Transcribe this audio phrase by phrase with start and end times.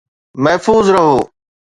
[0.43, 1.19] محفوظ رهو.